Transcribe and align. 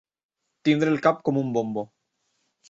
Tenir 0.69 0.89
el 0.93 0.97
cap 1.07 1.19
com 1.29 1.39
un 1.43 1.53
bombo. 1.59 1.85